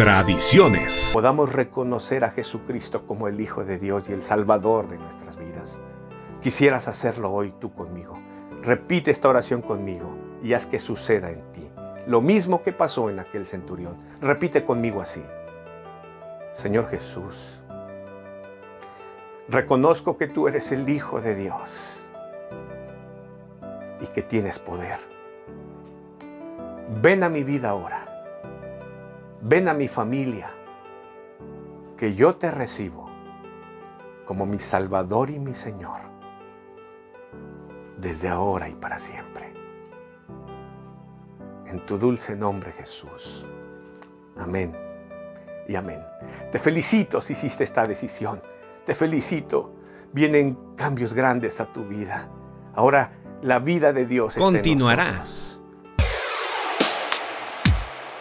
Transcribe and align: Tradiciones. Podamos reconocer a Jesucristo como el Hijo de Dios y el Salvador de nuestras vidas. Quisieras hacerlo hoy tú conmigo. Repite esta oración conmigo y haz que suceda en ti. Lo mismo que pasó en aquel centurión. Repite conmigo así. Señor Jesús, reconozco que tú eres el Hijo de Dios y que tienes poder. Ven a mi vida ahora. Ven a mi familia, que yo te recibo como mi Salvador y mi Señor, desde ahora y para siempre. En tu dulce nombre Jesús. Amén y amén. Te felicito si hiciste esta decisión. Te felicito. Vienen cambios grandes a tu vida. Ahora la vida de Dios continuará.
Tradiciones. 0.00 1.10
Podamos 1.12 1.52
reconocer 1.52 2.24
a 2.24 2.30
Jesucristo 2.30 3.06
como 3.06 3.28
el 3.28 3.38
Hijo 3.38 3.66
de 3.66 3.78
Dios 3.78 4.08
y 4.08 4.14
el 4.14 4.22
Salvador 4.22 4.88
de 4.88 4.96
nuestras 4.96 5.36
vidas. 5.36 5.78
Quisieras 6.40 6.88
hacerlo 6.88 7.30
hoy 7.30 7.52
tú 7.60 7.74
conmigo. 7.74 8.18
Repite 8.62 9.10
esta 9.10 9.28
oración 9.28 9.60
conmigo 9.60 10.16
y 10.42 10.54
haz 10.54 10.64
que 10.64 10.78
suceda 10.78 11.30
en 11.30 11.42
ti. 11.52 11.68
Lo 12.06 12.22
mismo 12.22 12.62
que 12.62 12.72
pasó 12.72 13.10
en 13.10 13.18
aquel 13.18 13.46
centurión. 13.46 13.94
Repite 14.22 14.64
conmigo 14.64 15.02
así. 15.02 15.22
Señor 16.50 16.88
Jesús, 16.88 17.60
reconozco 19.50 20.16
que 20.16 20.28
tú 20.28 20.48
eres 20.48 20.72
el 20.72 20.88
Hijo 20.88 21.20
de 21.20 21.34
Dios 21.34 22.02
y 24.00 24.06
que 24.06 24.22
tienes 24.22 24.58
poder. 24.60 24.96
Ven 27.02 27.22
a 27.22 27.28
mi 27.28 27.44
vida 27.44 27.68
ahora. 27.68 28.09
Ven 29.42 29.68
a 29.68 29.74
mi 29.74 29.88
familia, 29.88 30.50
que 31.96 32.14
yo 32.14 32.36
te 32.36 32.50
recibo 32.50 33.10
como 34.26 34.46
mi 34.46 34.58
Salvador 34.58 35.30
y 35.30 35.38
mi 35.38 35.54
Señor, 35.54 36.00
desde 37.96 38.28
ahora 38.28 38.68
y 38.68 38.74
para 38.74 38.98
siempre. 38.98 39.52
En 41.66 41.84
tu 41.86 41.98
dulce 41.98 42.36
nombre 42.36 42.72
Jesús. 42.72 43.46
Amén 44.36 44.76
y 45.68 45.74
amén. 45.74 46.00
Te 46.50 46.58
felicito 46.58 47.20
si 47.20 47.32
hiciste 47.32 47.64
esta 47.64 47.86
decisión. 47.86 48.42
Te 48.84 48.94
felicito. 48.94 49.74
Vienen 50.12 50.74
cambios 50.76 51.14
grandes 51.14 51.60
a 51.60 51.72
tu 51.72 51.84
vida. 51.84 52.28
Ahora 52.74 53.12
la 53.42 53.60
vida 53.60 53.92
de 53.92 54.06
Dios 54.06 54.36
continuará. 54.36 55.24